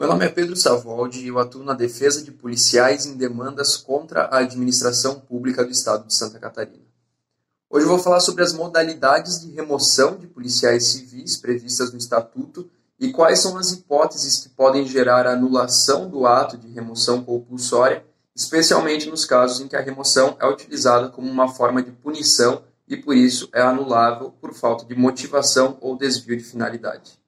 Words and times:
Meu 0.00 0.08
nome 0.08 0.24
é 0.24 0.30
Pedro 0.30 0.56
Savoldi 0.56 1.20
e 1.20 1.28
eu 1.28 1.38
atuo 1.38 1.62
na 1.62 1.74
defesa 1.74 2.24
de 2.24 2.32
policiais 2.32 3.04
em 3.04 3.18
demandas 3.18 3.76
contra 3.76 4.22
a 4.22 4.38
administração 4.38 5.20
pública 5.20 5.62
do 5.62 5.70
Estado 5.70 6.06
de 6.06 6.14
Santa 6.14 6.38
Catarina. 6.38 6.86
Hoje 7.68 7.84
eu 7.84 7.90
vou 7.90 7.98
falar 7.98 8.20
sobre 8.20 8.42
as 8.42 8.54
modalidades 8.54 9.42
de 9.42 9.52
remoção 9.52 10.16
de 10.16 10.26
policiais 10.26 10.86
civis 10.86 11.36
previstas 11.36 11.92
no 11.92 11.98
Estatuto 11.98 12.70
e 12.98 13.12
quais 13.12 13.40
são 13.40 13.58
as 13.58 13.72
hipóteses 13.72 14.38
que 14.38 14.48
podem 14.48 14.86
gerar 14.86 15.26
a 15.26 15.34
anulação 15.34 16.08
do 16.08 16.26
ato 16.26 16.56
de 16.56 16.68
remoção 16.68 17.22
compulsória, 17.22 18.02
especialmente 18.34 19.10
nos 19.10 19.26
casos 19.26 19.60
em 19.60 19.68
que 19.68 19.76
a 19.76 19.82
remoção 19.82 20.34
é 20.40 20.46
utilizada 20.48 21.10
como 21.10 21.30
uma 21.30 21.52
forma 21.52 21.82
de 21.82 21.90
punição 21.90 22.62
e 22.88 22.96
por 22.96 23.14
isso 23.14 23.50
é 23.52 23.60
anulável 23.60 24.32
por 24.40 24.54
falta 24.54 24.86
de 24.86 24.94
motivação 24.94 25.76
ou 25.78 25.94
desvio 25.94 26.38
de 26.38 26.42
finalidade. 26.42 27.19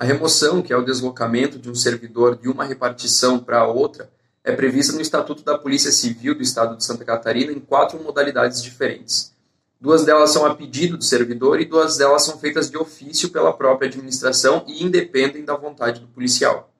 A 0.00 0.04
remoção, 0.06 0.62
que 0.62 0.72
é 0.72 0.76
o 0.78 0.82
deslocamento 0.82 1.58
de 1.58 1.68
um 1.68 1.74
servidor 1.74 2.34
de 2.34 2.48
uma 2.48 2.64
repartição 2.64 3.38
para 3.38 3.66
outra, 3.66 4.10
é 4.42 4.50
prevista 4.50 4.94
no 4.94 5.00
Estatuto 5.02 5.44
da 5.44 5.58
Polícia 5.58 5.92
Civil 5.92 6.34
do 6.34 6.42
Estado 6.42 6.74
de 6.74 6.82
Santa 6.82 7.04
Catarina 7.04 7.52
em 7.52 7.60
quatro 7.60 8.02
modalidades 8.02 8.62
diferentes. 8.62 9.36
Duas 9.78 10.02
delas 10.02 10.30
são 10.30 10.46
a 10.46 10.54
pedido 10.54 10.96
do 10.96 11.04
servidor 11.04 11.60
e 11.60 11.66
duas 11.66 11.98
delas 11.98 12.22
são 12.22 12.38
feitas 12.38 12.70
de 12.70 12.78
ofício 12.78 13.28
pela 13.28 13.52
própria 13.52 13.88
administração 13.88 14.64
e 14.66 14.82
independem 14.82 15.44
da 15.44 15.54
vontade 15.54 16.00
do 16.00 16.06
policial. 16.06 16.72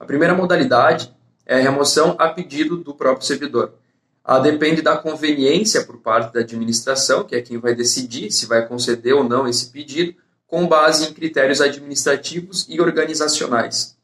A 0.00 0.04
primeira 0.04 0.34
modalidade 0.34 1.14
é 1.46 1.60
a 1.60 1.62
remoção 1.62 2.16
a 2.18 2.30
pedido 2.30 2.78
do 2.78 2.92
próprio 2.92 3.24
servidor. 3.24 3.74
Ela 4.26 4.40
depende 4.40 4.82
da 4.82 4.96
conveniência 4.96 5.84
por 5.84 5.98
parte 5.98 6.34
da 6.34 6.40
administração, 6.40 7.22
que 7.22 7.36
é 7.36 7.40
quem 7.40 7.58
vai 7.58 7.76
decidir 7.76 8.32
se 8.32 8.44
vai 8.44 8.66
conceder 8.66 9.14
ou 9.14 9.22
não 9.22 9.46
esse 9.46 9.70
pedido, 9.70 10.16
com 10.46 10.66
base 10.66 11.08
em 11.08 11.12
critérios 11.12 11.60
administrativos 11.60 12.66
e 12.68 12.80
organizacionais. 12.80 13.96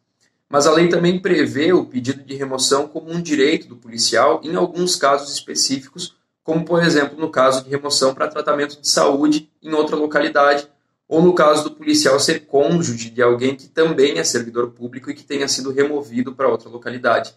Mas 0.49 0.67
a 0.67 0.73
lei 0.73 0.89
também 0.89 1.19
prevê 1.19 1.73
o 1.73 1.87
pedido 1.87 2.23
de 2.23 2.35
remoção 2.35 2.87
como 2.87 3.11
um 3.11 3.23
direito 3.23 3.69
do 3.69 3.77
policial 3.77 4.41
em 4.45 4.55
alguns 4.55 4.97
casos 4.97 5.33
específicos, 5.33 6.15
como 6.45 6.65
por 6.65 6.83
exemplo 6.83 7.19
no 7.19 7.31
caso 7.31 7.65
de 7.65 7.71
remoção 7.71 8.15
para 8.15 8.29
tratamento 8.29 8.81
de 8.81 8.89
saúde 8.89 9.51
em 9.63 9.73
outra 9.73 9.97
localidade, 9.97 10.69
ou 11.09 11.23
no 11.23 11.35
caso 11.35 11.65
do 11.65 11.71
policial 11.71 12.19
ser 12.19 12.47
cônjuge 12.47 13.11
de 13.11 13.23
alguém 13.23 13.55
que 13.55 13.69
também 13.69 14.19
é 14.19 14.25
servidor 14.25 14.71
público 14.71 15.11
e 15.11 15.15
que 15.15 15.25
tenha 15.25 15.49
sido 15.49 15.71
removido 15.71 16.35
para 16.35 16.49
outra 16.49 16.69
localidade. 16.69 17.35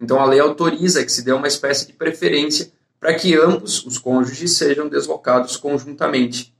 Então 0.00 0.20
a 0.20 0.26
lei 0.26 0.40
autoriza 0.40 1.04
que 1.04 1.12
se 1.12 1.22
dê 1.22 1.32
uma 1.32 1.48
espécie 1.48 1.86
de 1.86 1.92
preferência 1.92 2.72
para 3.00 3.14
que 3.14 3.34
ambos 3.36 3.84
os 3.86 3.98
cônjuges 3.98 4.52
sejam 4.52 4.88
deslocados 4.88 5.56
conjuntamente. 5.56 6.54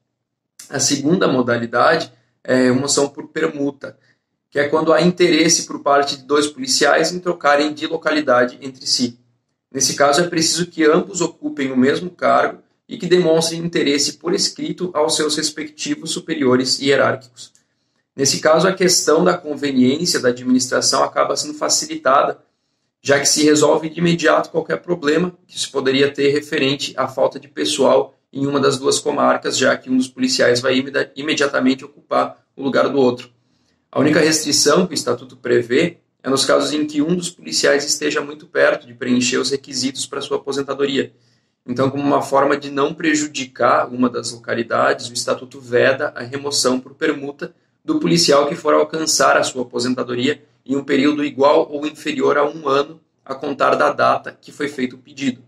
A 0.70 0.78
segunda 0.78 1.26
modalidade 1.26 2.12
é 2.44 2.70
uma 2.70 2.86
ação 2.86 3.08
por 3.08 3.28
permuta, 3.28 3.98
que 4.50 4.58
é 4.58 4.68
quando 4.68 4.92
há 4.92 5.00
interesse 5.00 5.66
por 5.66 5.80
parte 5.80 6.16
de 6.16 6.24
dois 6.24 6.46
policiais 6.46 7.12
em 7.12 7.18
trocarem 7.18 7.72
de 7.72 7.86
localidade 7.86 8.58
entre 8.60 8.86
si. 8.86 9.18
Nesse 9.72 9.94
caso, 9.94 10.20
é 10.20 10.26
preciso 10.26 10.66
que 10.66 10.84
ambos 10.84 11.20
ocupem 11.20 11.70
o 11.70 11.76
mesmo 11.76 12.10
cargo 12.10 12.62
e 12.88 12.96
que 12.96 13.06
demonstrem 13.06 13.60
interesse 13.60 14.14
por 14.14 14.34
escrito 14.34 14.90
aos 14.94 15.16
seus 15.16 15.36
respectivos 15.36 16.10
superiores 16.10 16.80
hierárquicos. 16.80 17.52
Nesse 18.16 18.40
caso, 18.40 18.66
a 18.66 18.72
questão 18.72 19.22
da 19.22 19.36
conveniência 19.36 20.20
da 20.20 20.30
administração 20.30 21.04
acaba 21.04 21.36
sendo 21.36 21.54
facilitada, 21.54 22.42
já 23.00 23.20
que 23.20 23.26
se 23.26 23.44
resolve 23.44 23.88
de 23.88 24.00
imediato 24.00 24.50
qualquer 24.50 24.78
problema 24.78 25.32
que 25.46 25.58
se 25.58 25.68
poderia 25.68 26.12
ter 26.12 26.30
referente 26.30 26.92
à 26.96 27.06
falta 27.06 27.38
de 27.38 27.46
pessoal 27.46 28.17
em 28.32 28.46
uma 28.46 28.60
das 28.60 28.78
duas 28.78 28.98
comarcas, 28.98 29.56
já 29.56 29.76
que 29.76 29.90
um 29.90 29.96
dos 29.96 30.08
policiais 30.08 30.60
vai 30.60 30.82
imediatamente 31.16 31.84
ocupar 31.84 32.44
o 32.56 32.62
lugar 32.62 32.88
do 32.88 32.98
outro. 32.98 33.30
A 33.90 34.00
única 34.00 34.20
restrição 34.20 34.86
que 34.86 34.92
o 34.92 34.94
Estatuto 34.94 35.36
prevê 35.36 35.98
é 36.22 36.28
nos 36.28 36.44
casos 36.44 36.72
em 36.72 36.86
que 36.86 37.00
um 37.00 37.16
dos 37.16 37.30
policiais 37.30 37.84
esteja 37.84 38.20
muito 38.20 38.46
perto 38.46 38.86
de 38.86 38.92
preencher 38.92 39.38
os 39.38 39.50
requisitos 39.50 40.04
para 40.04 40.20
sua 40.20 40.36
aposentadoria. 40.36 41.12
Então, 41.66 41.90
como 41.90 42.02
uma 42.02 42.22
forma 42.22 42.56
de 42.56 42.70
não 42.70 42.94
prejudicar 42.94 43.88
uma 43.88 44.08
das 44.08 44.32
localidades, 44.32 45.08
o 45.08 45.12
Estatuto 45.12 45.60
veda 45.60 46.12
a 46.14 46.22
remoção 46.22 46.80
por 46.80 46.94
permuta 46.94 47.54
do 47.84 47.98
policial 47.98 48.46
que 48.46 48.54
for 48.54 48.74
alcançar 48.74 49.36
a 49.36 49.42
sua 49.42 49.62
aposentadoria 49.62 50.42
em 50.64 50.76
um 50.76 50.84
período 50.84 51.24
igual 51.24 51.70
ou 51.70 51.86
inferior 51.86 52.36
a 52.36 52.44
um 52.46 52.68
ano 52.68 53.00
a 53.24 53.34
contar 53.34 53.74
da 53.74 53.92
data 53.92 54.36
que 54.38 54.52
foi 54.52 54.68
feito 54.68 54.96
o 54.96 54.98
pedido. 54.98 55.42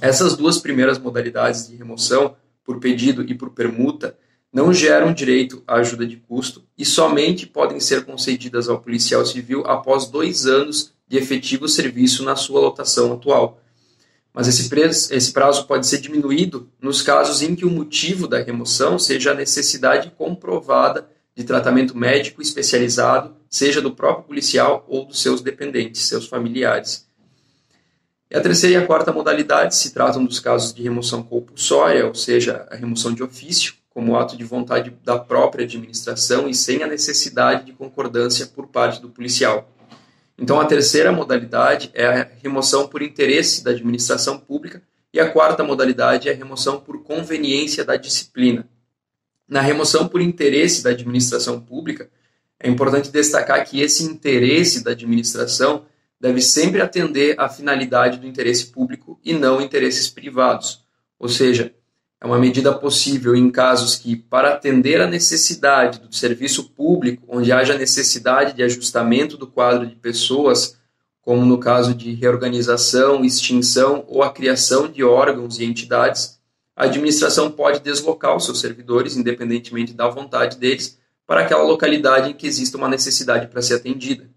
Essas 0.00 0.36
duas 0.36 0.58
primeiras 0.58 0.98
modalidades 0.98 1.68
de 1.68 1.76
remoção, 1.76 2.36
por 2.64 2.78
pedido 2.78 3.22
e 3.22 3.34
por 3.34 3.50
permuta, 3.50 4.16
não 4.52 4.72
geram 4.72 5.14
direito 5.14 5.62
à 5.66 5.76
ajuda 5.76 6.06
de 6.06 6.16
custo 6.16 6.62
e 6.76 6.84
somente 6.84 7.46
podem 7.46 7.80
ser 7.80 8.04
concedidas 8.04 8.68
ao 8.68 8.80
policial 8.80 9.24
civil 9.24 9.64
após 9.66 10.06
dois 10.06 10.46
anos 10.46 10.92
de 11.08 11.16
efetivo 11.16 11.66
serviço 11.66 12.22
na 12.22 12.36
sua 12.36 12.60
lotação 12.60 13.12
atual. 13.12 13.60
Mas 14.32 14.48
esse, 14.48 14.68
preço, 14.68 15.12
esse 15.12 15.32
prazo 15.32 15.66
pode 15.66 15.86
ser 15.86 16.00
diminuído 16.00 16.68
nos 16.80 17.02
casos 17.02 17.42
em 17.42 17.54
que 17.54 17.66
o 17.66 17.70
motivo 17.70 18.26
da 18.26 18.42
remoção 18.42 18.98
seja 18.98 19.32
a 19.32 19.34
necessidade 19.34 20.10
comprovada 20.16 21.06
de 21.34 21.44
tratamento 21.44 21.96
médico 21.96 22.42
especializado, 22.42 23.34
seja 23.48 23.80
do 23.80 23.92
próprio 23.92 24.24
policial 24.24 24.84
ou 24.88 25.04
dos 25.04 25.20
seus 25.20 25.40
dependentes, 25.40 26.02
seus 26.02 26.26
familiares. 26.26 27.06
E 28.32 28.36
a 28.36 28.40
terceira 28.40 28.80
e 28.80 28.82
a 28.82 28.86
quarta 28.86 29.12
modalidade 29.12 29.76
se 29.76 29.92
tratam 29.92 30.24
dos 30.24 30.40
casos 30.40 30.72
de 30.72 30.82
remoção 30.82 31.22
compulsória, 31.22 32.06
ou 32.06 32.14
seja, 32.14 32.66
a 32.70 32.74
remoção 32.74 33.12
de 33.12 33.22
ofício, 33.22 33.74
como 33.90 34.16
ato 34.16 34.38
de 34.38 34.42
vontade 34.42 34.90
da 35.04 35.18
própria 35.18 35.66
administração 35.66 36.48
e 36.48 36.54
sem 36.54 36.82
a 36.82 36.86
necessidade 36.86 37.66
de 37.66 37.72
concordância 37.72 38.46
por 38.46 38.68
parte 38.68 39.02
do 39.02 39.10
policial. 39.10 39.70
Então, 40.38 40.58
a 40.58 40.64
terceira 40.64 41.12
modalidade 41.12 41.90
é 41.92 42.06
a 42.06 42.28
remoção 42.42 42.88
por 42.88 43.02
interesse 43.02 43.62
da 43.62 43.72
administração 43.72 44.38
pública 44.38 44.80
e 45.12 45.20
a 45.20 45.30
quarta 45.30 45.62
modalidade 45.62 46.30
é 46.30 46.32
a 46.32 46.34
remoção 46.34 46.80
por 46.80 47.02
conveniência 47.02 47.84
da 47.84 47.96
disciplina. 47.96 48.66
Na 49.46 49.60
remoção 49.60 50.08
por 50.08 50.22
interesse 50.22 50.82
da 50.82 50.88
administração 50.88 51.60
pública, 51.60 52.08
é 52.58 52.66
importante 52.66 53.10
destacar 53.10 53.62
que 53.66 53.82
esse 53.82 54.04
interesse 54.04 54.82
da 54.82 54.92
administração 54.92 55.84
deve 56.22 56.40
sempre 56.40 56.80
atender 56.80 57.34
à 57.36 57.48
finalidade 57.48 58.18
do 58.18 58.28
interesse 58.28 58.66
público 58.66 59.18
e 59.24 59.34
não 59.34 59.60
interesses 59.60 60.08
privados. 60.08 60.84
Ou 61.18 61.28
seja, 61.28 61.74
é 62.20 62.24
uma 62.24 62.38
medida 62.38 62.72
possível 62.72 63.34
em 63.34 63.50
casos 63.50 63.96
que, 63.96 64.14
para 64.14 64.54
atender 64.54 65.00
à 65.00 65.08
necessidade 65.08 65.98
do 65.98 66.14
serviço 66.14 66.70
público, 66.70 67.24
onde 67.28 67.50
haja 67.50 67.76
necessidade 67.76 68.54
de 68.54 68.62
ajustamento 68.62 69.36
do 69.36 69.48
quadro 69.48 69.84
de 69.84 69.96
pessoas, 69.96 70.76
como 71.20 71.44
no 71.44 71.58
caso 71.58 71.92
de 71.92 72.14
reorganização, 72.14 73.24
extinção 73.24 74.04
ou 74.06 74.22
a 74.22 74.32
criação 74.32 74.86
de 74.86 75.02
órgãos 75.02 75.58
e 75.58 75.64
entidades, 75.64 76.38
a 76.76 76.84
administração 76.84 77.50
pode 77.50 77.80
deslocar 77.80 78.36
os 78.36 78.44
seus 78.44 78.60
servidores, 78.60 79.16
independentemente 79.16 79.92
da 79.92 80.08
vontade 80.08 80.56
deles, 80.56 81.00
para 81.26 81.40
aquela 81.40 81.64
localidade 81.64 82.30
em 82.30 82.34
que 82.34 82.46
exista 82.46 82.78
uma 82.78 82.88
necessidade 82.88 83.48
para 83.48 83.60
ser 83.60 83.74
atendida. 83.74 84.30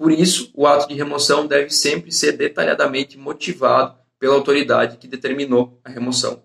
Por 0.00 0.10
isso, 0.10 0.50
o 0.54 0.66
ato 0.66 0.88
de 0.88 0.94
remoção 0.94 1.46
deve 1.46 1.68
sempre 1.68 2.10
ser 2.10 2.32
detalhadamente 2.32 3.18
motivado 3.18 3.98
pela 4.18 4.34
autoridade 4.34 4.96
que 4.96 5.06
determinou 5.06 5.78
a 5.84 5.90
remoção. 5.90 6.42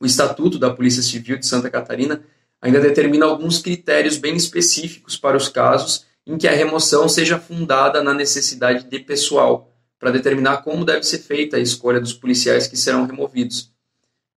O 0.00 0.06
Estatuto 0.06 0.58
da 0.58 0.70
Polícia 0.70 1.02
Civil 1.02 1.36
de 1.36 1.44
Santa 1.44 1.68
Catarina 1.68 2.24
ainda 2.62 2.80
determina 2.80 3.26
alguns 3.26 3.58
critérios 3.58 4.16
bem 4.16 4.34
específicos 4.36 5.18
para 5.18 5.36
os 5.36 5.50
casos 5.50 6.06
em 6.26 6.38
que 6.38 6.48
a 6.48 6.52
remoção 6.52 7.10
seja 7.10 7.38
fundada 7.38 8.02
na 8.02 8.14
necessidade 8.14 8.88
de 8.88 9.00
pessoal, 9.00 9.70
para 9.98 10.10
determinar 10.10 10.62
como 10.62 10.82
deve 10.82 11.02
ser 11.02 11.18
feita 11.18 11.58
a 11.58 11.60
escolha 11.60 12.00
dos 12.00 12.14
policiais 12.14 12.66
que 12.66 12.76
serão 12.78 13.04
removidos. 13.04 13.70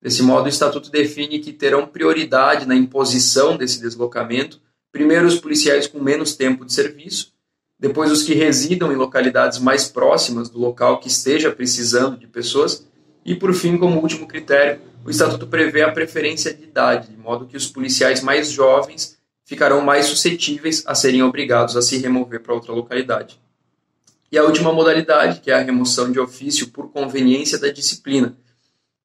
Desse 0.02 0.24
modo, 0.24 0.46
o 0.46 0.48
Estatuto 0.48 0.90
define 0.90 1.38
que 1.38 1.52
terão 1.52 1.86
prioridade 1.86 2.66
na 2.66 2.74
imposição 2.74 3.56
desse 3.56 3.80
deslocamento, 3.80 4.60
primeiro 4.90 5.24
os 5.24 5.38
policiais 5.38 5.86
com 5.86 6.00
menos 6.00 6.34
tempo 6.34 6.64
de 6.64 6.72
serviço, 6.72 7.32
depois 7.78 8.10
os 8.10 8.22
que 8.22 8.34
residam 8.34 8.92
em 8.92 8.96
localidades 8.96 9.58
mais 9.58 9.88
próximas 9.88 10.48
do 10.48 10.58
local 10.58 11.00
que 11.00 11.08
esteja 11.08 11.50
precisando 11.50 12.16
de 12.16 12.26
pessoas, 12.26 12.86
e 13.24 13.34
por 13.34 13.52
fim, 13.54 13.76
como 13.76 14.00
último 14.00 14.26
critério, 14.26 14.80
o 15.04 15.10
Estatuto 15.10 15.46
prevê 15.46 15.82
a 15.82 15.92
preferência 15.92 16.52
de 16.52 16.64
idade, 16.64 17.08
de 17.08 17.16
modo 17.16 17.46
que 17.46 17.56
os 17.56 17.66
policiais 17.66 18.22
mais 18.22 18.50
jovens 18.50 19.18
ficarão 19.44 19.82
mais 19.82 20.06
suscetíveis 20.06 20.82
a 20.86 20.94
serem 20.94 21.22
obrigados 21.22 21.76
a 21.76 21.82
se 21.82 21.98
remover 21.98 22.40
para 22.40 22.54
outra 22.54 22.72
localidade. 22.72 23.38
E 24.32 24.38
a 24.38 24.44
última 24.44 24.72
modalidade, 24.72 25.40
que 25.40 25.50
é 25.50 25.54
a 25.54 25.62
remoção 25.62 26.10
de 26.10 26.18
ofício 26.18 26.68
por 26.68 26.90
conveniência 26.90 27.58
da 27.58 27.68
disciplina. 27.68 28.36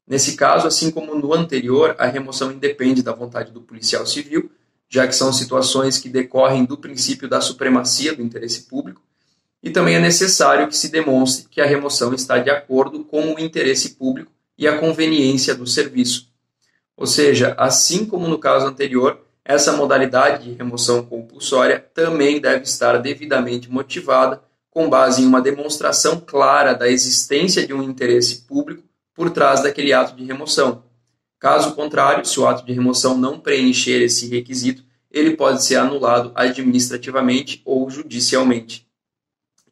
Nesse 0.07 0.35
caso, 0.35 0.65
assim 0.65 0.89
como 0.89 1.13
no 1.13 1.33
anterior, 1.33 1.95
a 1.99 2.07
remoção 2.07 2.51
independe 2.51 3.03
da 3.03 3.13
vontade 3.13 3.51
do 3.51 3.61
policial 3.61 4.07
civil, 4.07 4.49
já 4.89 5.07
que 5.07 5.15
são 5.15 5.31
situações 5.31 5.99
que 5.99 6.09
decorrem 6.09 6.65
do 6.65 6.77
princípio 6.77 7.29
da 7.29 7.39
supremacia 7.39 8.15
do 8.15 8.23
interesse 8.23 8.63
público, 8.63 9.01
e 9.61 9.69
também 9.69 9.95
é 9.95 9.99
necessário 9.99 10.67
que 10.67 10.75
se 10.75 10.89
demonstre 10.89 11.47
que 11.49 11.61
a 11.61 11.65
remoção 11.65 12.13
está 12.13 12.39
de 12.39 12.49
acordo 12.49 13.03
com 13.03 13.33
o 13.33 13.39
interesse 13.39 13.91
público 13.91 14.31
e 14.57 14.67
a 14.67 14.79
conveniência 14.79 15.53
do 15.53 15.67
serviço. 15.67 16.29
Ou 16.97 17.05
seja, 17.05 17.55
assim 17.57 18.05
como 18.05 18.27
no 18.27 18.39
caso 18.39 18.65
anterior, 18.65 19.21
essa 19.43 19.73
modalidade 19.73 20.43
de 20.43 20.53
remoção 20.53 21.03
compulsória 21.03 21.79
também 21.93 22.39
deve 22.39 22.63
estar 22.63 22.97
devidamente 22.97 23.69
motivada 23.69 24.41
com 24.69 24.89
base 24.89 25.21
em 25.21 25.25
uma 25.25 25.41
demonstração 25.41 26.19
clara 26.19 26.73
da 26.73 26.89
existência 26.89 27.65
de 27.65 27.73
um 27.73 27.81
interesse 27.81 28.41
público 28.41 28.83
por 29.13 29.29
trás 29.29 29.61
daquele 29.61 29.91
ato 29.91 30.15
de 30.15 30.23
remoção. 30.23 30.83
Caso 31.39 31.73
contrário, 31.73 32.25
se 32.25 32.37
o 32.37 32.45
ato 32.45 32.65
de 32.65 32.73
remoção 32.73 33.17
não 33.17 33.39
preencher 33.39 34.01
esse 34.01 34.27
requisito, 34.27 34.83
ele 35.09 35.37
pode 35.37 35.63
ser 35.63 35.77
anulado 35.77 36.31
administrativamente 36.35 37.61
ou 37.63 37.89
judicialmente. 37.89 38.85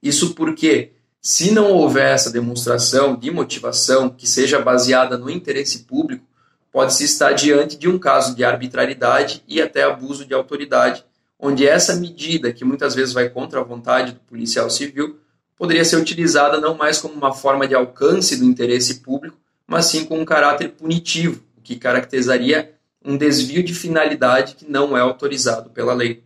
Isso 0.01 0.33
porque, 0.33 0.93
se 1.21 1.51
não 1.51 1.73
houver 1.73 2.13
essa 2.13 2.31
demonstração 2.31 3.15
de 3.15 3.29
motivação 3.29 4.09
que 4.09 4.25
seja 4.25 4.59
baseada 4.59 5.17
no 5.17 5.29
interesse 5.29 5.79
público, 5.79 6.25
pode-se 6.71 7.03
estar 7.03 7.33
diante 7.33 7.77
de 7.77 7.89
um 7.89 7.99
caso 7.99 8.33
de 8.33 8.45
arbitrariedade 8.45 9.43
e 9.47 9.61
até 9.61 9.83
abuso 9.83 10.25
de 10.25 10.33
autoridade, 10.33 11.03
onde 11.37 11.67
essa 11.67 11.95
medida, 11.95 12.53
que 12.53 12.63
muitas 12.63 12.95
vezes 12.95 13.13
vai 13.13 13.29
contra 13.29 13.59
a 13.59 13.63
vontade 13.63 14.13
do 14.13 14.19
policial 14.21 14.69
civil, 14.69 15.19
poderia 15.57 15.83
ser 15.83 15.97
utilizada 15.97 16.61
não 16.61 16.75
mais 16.75 16.99
como 16.99 17.13
uma 17.13 17.33
forma 17.33 17.67
de 17.67 17.75
alcance 17.75 18.37
do 18.37 18.45
interesse 18.45 19.01
público, 19.01 19.37
mas 19.67 19.85
sim 19.85 20.05
com 20.05 20.19
um 20.19 20.25
caráter 20.25 20.69
punitivo, 20.69 21.43
que 21.67 21.75
caracterizaria 21.75 22.73
um 23.03 23.17
desvio 23.17 23.61
de 23.61 23.73
finalidade 23.73 24.55
que 24.55 24.71
não 24.71 24.97
é 24.97 25.01
autorizado 25.01 25.69
pela 25.69 25.93
lei. 25.93 26.23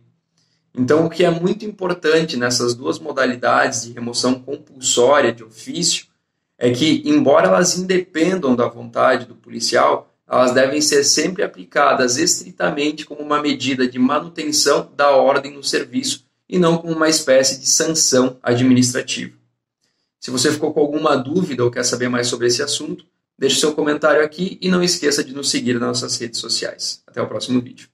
Então, 0.72 1.04
o 1.04 1.10
que 1.10 1.24
é 1.24 1.30
muito 1.30 1.64
importante 1.64 2.36
nessas 2.36 2.74
duas 2.74 3.00
modalidades 3.00 3.82
de 3.82 3.92
remoção 3.92 4.40
compulsória 4.40 5.32
de 5.32 5.42
ofício 5.42 6.06
é 6.56 6.70
que, 6.70 7.02
embora 7.04 7.48
elas 7.48 7.76
independam 7.76 8.54
da 8.54 8.68
vontade 8.68 9.26
do 9.26 9.34
policial, 9.34 10.14
elas 10.30 10.52
devem 10.52 10.80
ser 10.80 11.02
sempre 11.02 11.42
aplicadas 11.42 12.16
estritamente 12.16 13.04
como 13.04 13.20
uma 13.20 13.42
medida 13.42 13.86
de 13.86 13.98
manutenção 13.98 14.90
da 14.96 15.10
ordem 15.10 15.52
no 15.52 15.64
serviço 15.64 16.24
e 16.48 16.56
não 16.56 16.78
como 16.78 16.92
uma 16.92 17.08
espécie 17.08 17.58
de 17.58 17.66
sanção 17.66 18.38
administrativa. 18.40 19.36
Se 20.20 20.30
você 20.30 20.52
ficou 20.52 20.72
com 20.72 20.80
alguma 20.80 21.16
dúvida 21.16 21.64
ou 21.64 21.70
quer 21.70 21.84
saber 21.84 22.08
mais 22.08 22.28
sobre 22.28 22.46
esse 22.46 22.62
assunto, 22.62 23.04
deixe 23.42 23.58
seu 23.58 23.74
comentário 23.74 24.24
aqui 24.24 24.56
e 24.62 24.70
não 24.70 24.84
esqueça 24.84 25.24
de 25.24 25.34
nos 25.34 25.50
seguir 25.50 25.74
nas 25.74 26.00
nossas 26.00 26.16
redes 26.16 26.38
sociais. 26.38 27.02
Até 27.04 27.20
o 27.20 27.26
próximo 27.26 27.60
vídeo. 27.60 27.91